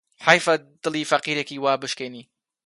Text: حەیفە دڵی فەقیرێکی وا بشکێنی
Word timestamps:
حەیفە 0.25 0.53
دڵی 0.83 1.09
فەقیرێکی 1.11 1.57
وا 1.63 1.73
بشکێنی 1.81 2.23